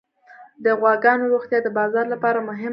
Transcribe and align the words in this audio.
د 0.63 0.65
غواګانو 0.79 1.29
روغتیا 1.33 1.59
د 1.63 1.67
بازار 1.77 2.05
لپاره 2.13 2.39
مهمه 2.47 2.67
ده. 2.67 2.69